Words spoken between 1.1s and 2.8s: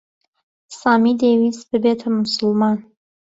دەیویست ببێتە موسڵمان.